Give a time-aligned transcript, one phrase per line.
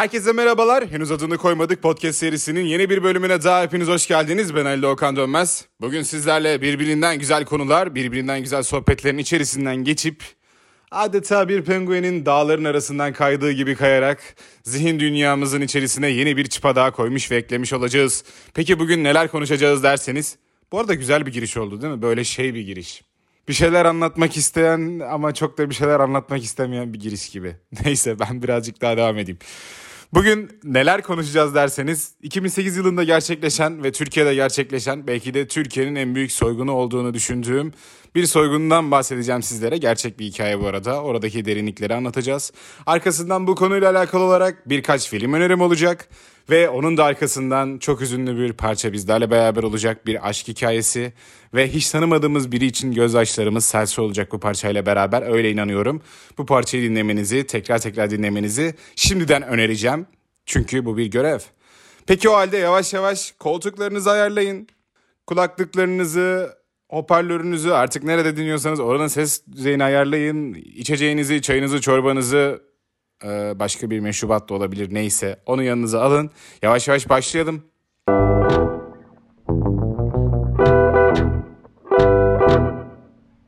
[0.00, 0.90] Herkese merhabalar.
[0.90, 4.54] Henüz adını koymadık podcast serisinin yeni bir bölümüne daha hepiniz hoş geldiniz.
[4.54, 5.64] Ben Ali Okan Dönmez.
[5.80, 10.22] Bugün sizlerle birbirinden güzel konular, birbirinden güzel sohbetlerin içerisinden geçip
[10.90, 14.22] adeta bir penguenin dağların arasından kaydığı gibi kayarak
[14.62, 18.24] zihin dünyamızın içerisine yeni bir çıpa daha koymuş ve eklemiş olacağız.
[18.54, 20.36] Peki bugün neler konuşacağız derseniz?
[20.72, 22.02] Bu arada güzel bir giriş oldu değil mi?
[22.02, 23.02] Böyle şey bir giriş.
[23.48, 27.56] Bir şeyler anlatmak isteyen ama çok da bir şeyler anlatmak istemeyen bir giriş gibi.
[27.84, 29.38] Neyse ben birazcık daha devam edeyim.
[30.14, 36.32] Bugün neler konuşacağız derseniz 2008 yılında gerçekleşen ve Türkiye'de gerçekleşen belki de Türkiye'nin en büyük
[36.32, 37.72] soygunu olduğunu düşündüğüm
[38.14, 39.76] bir soygundan bahsedeceğim sizlere.
[39.76, 41.02] Gerçek bir hikaye bu arada.
[41.02, 42.52] Oradaki derinlikleri anlatacağız.
[42.86, 46.08] Arkasından bu konuyla alakalı olarak birkaç film önerim olacak.
[46.50, 51.12] Ve onun da arkasından çok üzünlü bir parça bizlerle beraber olacak bir aşk hikayesi.
[51.54, 56.02] Ve hiç tanımadığımız biri için gözyaşlarımız selse olacak bu parçayla beraber öyle inanıyorum.
[56.38, 60.06] Bu parçayı dinlemenizi, tekrar tekrar dinlemenizi şimdiden önereceğim.
[60.46, 61.38] Çünkü bu bir görev.
[62.06, 64.68] Peki o halde yavaş yavaş koltuklarınızı ayarlayın.
[65.26, 66.56] Kulaklıklarınızı,
[66.88, 70.54] hoparlörünüzü artık nerede dinliyorsanız oranın ses düzeyini ayarlayın.
[70.54, 72.69] İçeceğinizi, çayınızı, çorbanızı
[73.54, 76.30] başka bir meşrubat da olabilir neyse onu yanınıza alın.
[76.62, 77.64] Yavaş yavaş başlayalım.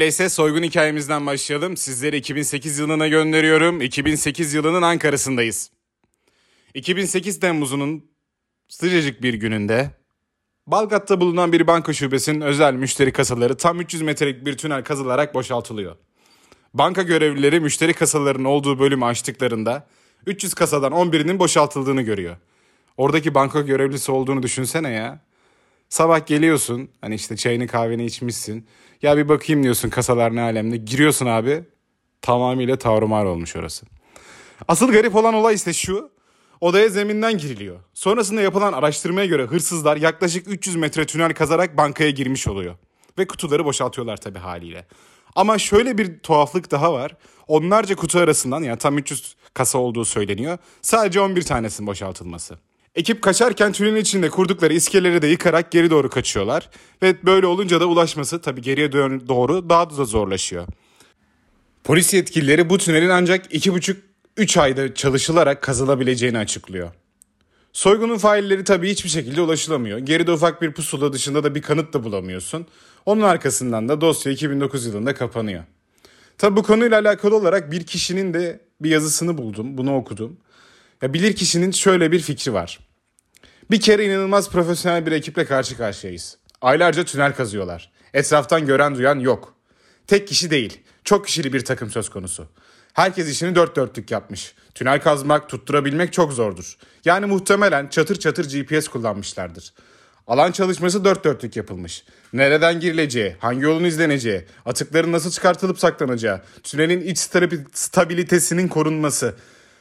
[0.00, 1.76] Neyse soygun hikayemizden başlayalım.
[1.76, 3.80] Sizleri 2008 yılına gönderiyorum.
[3.80, 5.70] 2008 yılının Ankara'sındayız.
[6.74, 8.04] 2008 Temmuz'unun
[8.68, 9.90] sıcacık bir gününde
[10.66, 15.96] Balgat'ta bulunan bir banka şubesinin özel müşteri kasaları tam 300 metrelik bir tünel kazılarak boşaltılıyor.
[16.74, 19.86] Banka görevlileri müşteri kasalarının olduğu bölümü açtıklarında
[20.27, 22.36] 300 kasadan 11'inin boşaltıldığını görüyor.
[22.96, 25.20] Oradaki banka görevlisi olduğunu düşünsene ya.
[25.88, 28.66] Sabah geliyorsun hani işte çayını kahveni içmişsin.
[29.02, 30.77] Ya bir bakayım diyorsun kasalar ne alemde.
[30.77, 31.64] Giriyorsun abi
[32.22, 33.86] tamamıyla tavrımar olmuş orası.
[34.68, 36.11] Asıl garip olan olay ise şu.
[36.61, 37.77] Odaya zeminden giriliyor.
[37.94, 42.74] Sonrasında yapılan araştırmaya göre hırsızlar yaklaşık 300 metre tünel kazarak bankaya girmiş oluyor.
[43.18, 44.86] Ve kutuları boşaltıyorlar tabii haliyle.
[45.34, 47.16] Ama şöyle bir tuhaflık daha var.
[47.48, 50.58] Onlarca kutu arasından yani tam 300 kasa olduğu söyleniyor.
[50.82, 52.58] Sadece 11 tanesinin boşaltılması.
[52.94, 56.70] Ekip kaçarken tünelin içinde kurdukları iskeleleri de yıkarak geri doğru kaçıyorlar.
[57.02, 60.66] Ve böyle olunca da ulaşması tabii geriye doğru daha da zorlaşıyor.
[61.84, 66.90] Polis yetkilileri bu tünelin ancak 2,5-3 ayda çalışılarak kazılabileceğini açıklıyor.
[67.72, 69.98] Soygunun failleri tabii hiçbir şekilde ulaşılamıyor.
[69.98, 72.66] Geride ufak bir pusula dışında da bir kanıt da bulamıyorsun.
[73.07, 75.64] Onun arkasından da dosya 2009 yılında kapanıyor.
[76.39, 79.79] Tabii bu konuyla alakalı olarak bir kişinin de bir yazısını buldum.
[79.79, 80.40] Bunu okudum.
[81.02, 82.79] Ya bilir kişinin şöyle bir fikri var.
[83.70, 86.39] Bir kere inanılmaz profesyonel bir ekiple karşı karşıyayız.
[86.61, 87.92] Aylarca tünel kazıyorlar.
[88.14, 89.55] Etraftan gören duyan yok.
[90.07, 92.48] Tek kişi değil, çok kişili bir takım söz konusu.
[92.92, 94.55] Herkes işini dört dörtlük yapmış.
[94.74, 96.77] Tünel kazmak, tutturabilmek çok zordur.
[97.05, 99.74] Yani muhtemelen çatır çatır GPS kullanmışlardır.
[100.27, 102.05] Alan çalışması dört dörtlük yapılmış.
[102.33, 107.18] Nereden girileceği, hangi yolun izleneceği, atıkların nasıl çıkartılıp saklanacağı, tünelin iç
[107.72, 109.34] stabilitesinin korunması,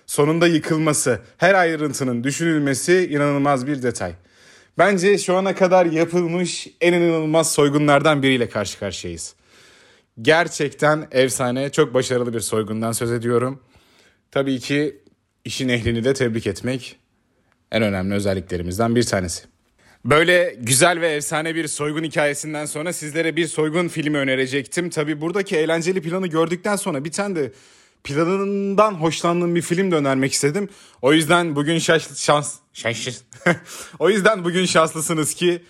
[0.06, 4.14] sonunda yıkılması, her ayrıntının düşünülmesi inanılmaz bir detay.
[4.78, 9.36] Bence şu ana kadar yapılmış en inanılmaz soygunlardan biriyle karşı karşıyayız.
[10.22, 13.64] Gerçekten efsane, çok başarılı bir soygundan söz ediyorum.
[14.32, 15.02] Tabii ki
[15.46, 17.00] işin ehlini de tebrik etmek
[17.72, 19.51] en önemli özelliklerimizden bir tanesi.
[20.06, 24.90] Böyle güzel ve efsane bir soygun hikayesinden sonra sizlere bir soygun filmi önerecektim.
[24.90, 27.52] Tabii buradaki eğlenceli planı gördükten sonra bir tane de
[28.04, 30.70] planından hoşlandığım bir film de önermek istedim.
[31.02, 32.24] O yüzden bugün şans...
[32.24, 33.22] şans şans
[34.00, 35.62] o yüzden bugün şanslısınız ki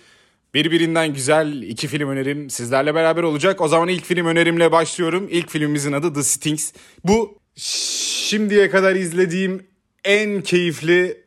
[0.54, 3.60] birbirinden güzel iki film önerim sizlerle beraber olacak.
[3.60, 5.28] O zaman ilk film önerimle başlıyorum.
[5.30, 6.72] İlk filmimizin adı The Stings.
[7.04, 9.66] Bu şimdiye kadar izlediğim
[10.04, 11.21] en keyifli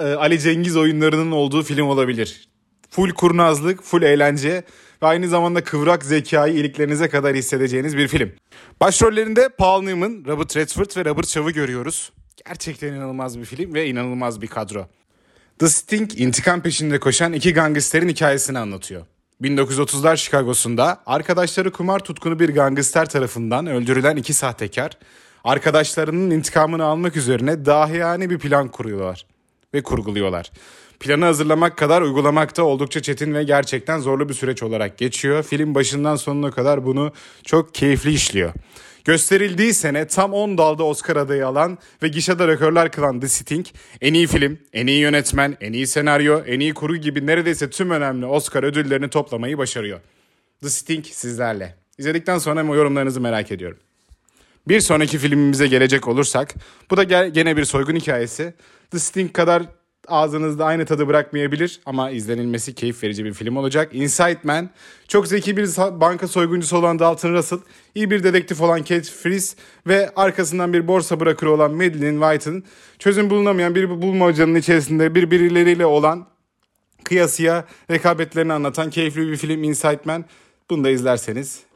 [0.00, 2.48] e, Ali Cengiz oyunlarının olduğu film olabilir.
[2.90, 4.64] Full kurnazlık, full eğlence
[5.02, 8.32] ve aynı zamanda kıvrak zekayı iliklerinize kadar hissedeceğiniz bir film.
[8.80, 12.12] Başrollerinde Paul Newman, Robert Redford ve Robert Shaw'ı görüyoruz.
[12.46, 14.86] Gerçekten inanılmaz bir film ve inanılmaz bir kadro.
[15.58, 19.02] The Sting intikam peşinde koşan iki gangsterin hikayesini anlatıyor.
[19.42, 24.98] 1930'lar Chicago'sunda arkadaşları kumar tutkunu bir gangster tarafından öldürülen iki sahtekar,
[25.44, 29.26] arkadaşlarının intikamını almak üzerine dahiyane bir plan kuruyorlar
[29.74, 30.50] ve kurguluyorlar.
[31.00, 35.42] Planı hazırlamak kadar uygulamak da oldukça çetin ve gerçekten zorlu bir süreç olarak geçiyor.
[35.42, 37.12] Film başından sonuna kadar bunu
[37.44, 38.52] çok keyifli işliyor.
[39.04, 43.66] Gösterildiği sene tam 10 dalda Oscar adayı alan ve gişede rekorlar kılan The Sting,
[44.00, 47.90] en iyi film, en iyi yönetmen, en iyi senaryo, en iyi kurgu gibi neredeyse tüm
[47.90, 50.00] önemli Oscar ödüllerini toplamayı başarıyor.
[50.62, 51.76] The Sting sizlerle.
[51.98, 53.78] İzledikten sonra yorumlarınızı merak ediyorum.
[54.70, 56.54] Bir sonraki filmimize gelecek olursak
[56.90, 58.54] bu da gene bir soygun hikayesi.
[58.90, 59.62] The Sting kadar
[60.08, 63.94] ağzınızda aynı tadı bırakmayabilir ama izlenilmesi keyif verici bir film olacak.
[63.94, 64.70] Inside Man
[65.08, 67.58] çok zeki bir banka soyguncusu olan Dalton Russell,
[67.94, 69.56] iyi bir dedektif olan Kate Fries
[69.86, 72.64] ve arkasından bir borsa bırakırı olan Madeline White'ın
[72.98, 76.26] çözüm bulunamayan bir bulmacanın içerisinde birbirleriyle olan
[77.04, 80.24] kıyasıya rekabetlerini anlatan keyifli bir film Inside Man.
[80.70, 81.69] Bunu da izlerseniz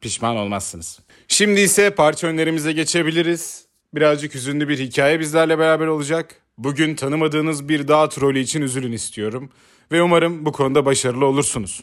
[0.00, 1.00] pişman olmazsınız.
[1.28, 3.66] Şimdi ise parça önerimize geçebiliriz.
[3.94, 6.42] Birazcık hüzünlü bir hikaye bizlerle beraber olacak.
[6.58, 9.50] Bugün tanımadığınız bir dağ trolü için üzülün istiyorum
[9.92, 11.80] ve umarım bu konuda başarılı olursunuz.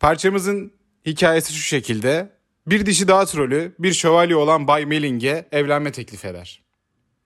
[0.00, 0.72] Parçamızın
[1.06, 2.36] hikayesi şu şekilde.
[2.66, 6.62] Bir dişi dağ trolü bir şövalye olan Bay Melling'e evlenme teklif eder.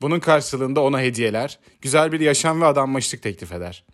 [0.01, 3.85] Bunun karşılığında ona hediyeler, güzel bir yaşam ve adanmışlık teklif eder.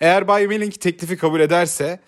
[0.00, 2.00] Eğer Bay Melling teklifi kabul ederse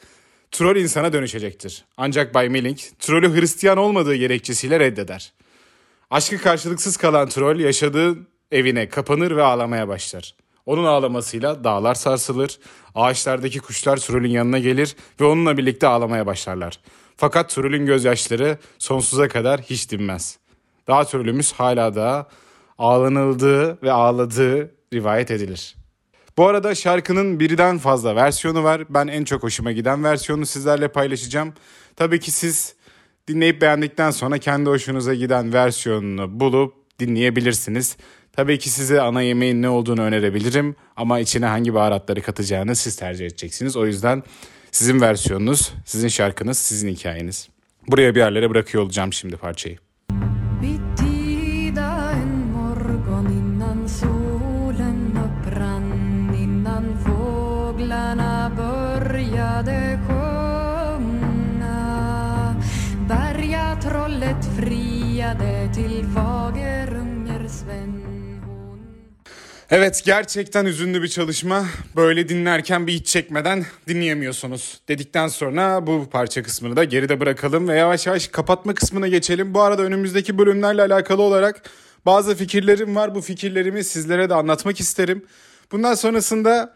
[0.50, 1.84] troll insana dönüşecektir.
[1.96, 5.32] Ancak Bay Melling trolü Hristiyan olmadığı gerekçesiyle reddeder.
[6.10, 8.16] Aşkı karşılıksız kalan troll yaşadığı
[8.52, 10.34] evine kapanır ve ağlamaya başlar.
[10.66, 12.58] Onun ağlamasıyla dağlar sarsılır,
[12.94, 16.80] ağaçlardaki kuşlar trollün yanına gelir ve onunla birlikte ağlamaya başlarlar.
[17.16, 20.38] Fakat trollün gözyaşları sonsuza kadar hiç dinmez.
[20.88, 22.28] Dağ trollümüz hala da
[22.78, 25.77] ağlanıldığı ve ağladığı rivayet edilir.
[26.38, 28.82] Bu arada şarkının birden fazla versiyonu var.
[28.90, 31.54] Ben en çok hoşuma giden versiyonu sizlerle paylaşacağım.
[31.96, 32.74] Tabii ki siz
[33.28, 37.96] dinleyip beğendikten sonra kendi hoşunuza giden versiyonunu bulup dinleyebilirsiniz.
[38.32, 43.26] Tabii ki size ana yemeğin ne olduğunu önerebilirim ama içine hangi baharatları katacağını siz tercih
[43.26, 43.76] edeceksiniz.
[43.76, 44.22] O yüzden
[44.70, 47.48] sizin versiyonunuz, sizin şarkınız, sizin hikayeniz.
[47.88, 49.87] Buraya bir yerlere bırakıyor olacağım şimdi parçayı.
[69.70, 71.66] Evet gerçekten üzünlü bir çalışma.
[71.96, 74.80] Böyle dinlerken bir hiç çekmeden dinleyemiyorsunuz.
[74.88, 79.54] Dedikten sonra bu parça kısmını da geride bırakalım ve yavaş yavaş kapatma kısmına geçelim.
[79.54, 81.62] Bu arada önümüzdeki bölümlerle alakalı olarak
[82.06, 83.14] bazı fikirlerim var.
[83.14, 85.24] Bu fikirlerimi sizlere de anlatmak isterim.
[85.72, 86.74] Bundan sonrasında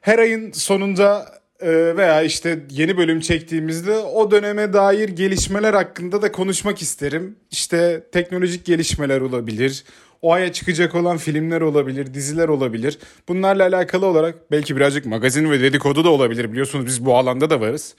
[0.00, 6.82] her ayın sonunda veya işte yeni bölüm çektiğimizde o döneme dair gelişmeler hakkında da konuşmak
[6.82, 7.36] isterim.
[7.50, 9.84] İşte teknolojik gelişmeler olabilir
[10.22, 12.98] o aya çıkacak olan filmler olabilir, diziler olabilir.
[13.28, 16.52] Bunlarla alakalı olarak belki birazcık magazin ve dedikodu da olabilir.
[16.52, 17.94] Biliyorsunuz biz bu alanda da varız.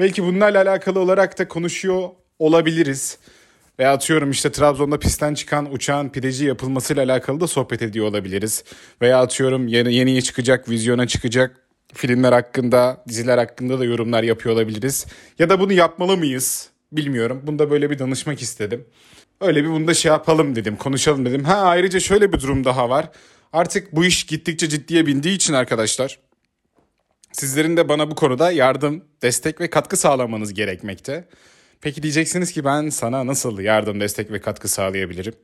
[0.00, 2.08] Belki bunlarla alakalı olarak da konuşuyor
[2.38, 3.18] olabiliriz.
[3.78, 8.64] Ve atıyorum işte Trabzon'da pistten çıkan uçağın pideci yapılmasıyla alakalı da sohbet ediyor olabiliriz.
[9.02, 11.63] Veya atıyorum yeni, yeni çıkacak, vizyona çıkacak
[11.94, 15.06] filmler hakkında, diziler hakkında da yorumlar yapıyor olabiliriz.
[15.38, 16.70] Ya da bunu yapmalı mıyız?
[16.92, 17.40] Bilmiyorum.
[17.44, 18.84] Bunda böyle bir danışmak istedim.
[19.40, 21.44] Öyle bir bunda şey yapalım dedim, konuşalım dedim.
[21.44, 23.10] Ha ayrıca şöyle bir durum daha var.
[23.52, 26.18] Artık bu iş gittikçe ciddiye bindiği için arkadaşlar
[27.32, 31.28] sizlerin de bana bu konuda yardım, destek ve katkı sağlamanız gerekmekte.
[31.80, 35.34] Peki diyeceksiniz ki ben sana nasıl yardım, destek ve katkı sağlayabilirim?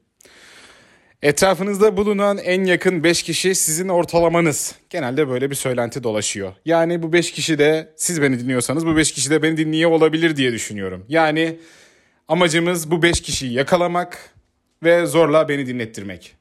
[1.23, 4.75] Etrafınızda bulunan en yakın 5 kişi sizin ortalamanız.
[4.91, 6.53] Genelde böyle bir söylenti dolaşıyor.
[6.65, 10.37] Yani bu 5 kişi de siz beni dinliyorsanız bu 5 kişi de beni dinliyor olabilir
[10.37, 11.05] diye düşünüyorum.
[11.09, 11.59] Yani
[12.31, 14.35] Amacımız bu 5 kişiyi yakalamak
[14.83, 16.37] ve zorla beni dinlettirmek.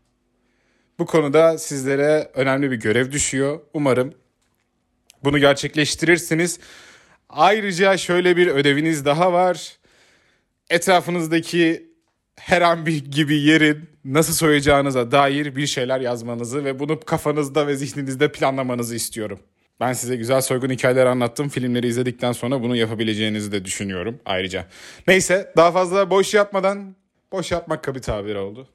[1.00, 3.59] Bu konuda sizlere önemli bir görev düşüyor.
[3.74, 4.13] Umarım
[5.24, 6.59] bunu gerçekleştirirsiniz.
[7.29, 9.77] Ayrıca şöyle bir ödeviniz daha var.
[10.69, 11.88] Etrafınızdaki
[12.39, 17.75] her an bir gibi yerin nasıl soyacağınıza dair bir şeyler yazmanızı ve bunu kafanızda ve
[17.75, 19.39] zihninizde planlamanızı istiyorum.
[19.79, 21.50] Ben size güzel soygun hikayeler anlattım.
[21.50, 24.65] Filmleri izledikten sonra bunu yapabileceğinizi de düşünüyorum ayrıca.
[25.08, 26.96] Neyse daha fazla boş yapmadan,
[27.31, 28.67] boş yapmak kabi tabir oldu.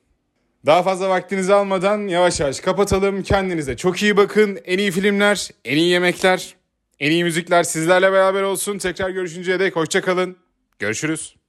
[0.67, 3.23] Daha fazla vaktinizi almadan yavaş yavaş kapatalım.
[3.23, 4.59] Kendinize çok iyi bakın.
[4.65, 6.55] En iyi filmler, en iyi yemekler,
[7.01, 8.79] en iyi müzikler sizlerle beraber olsun.
[8.79, 10.37] Tekrar görüşünceye dek hoşçakalın.
[10.79, 11.44] Görüşürüz.